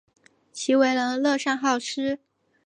[0.51, 2.17] 其为人乐善好施。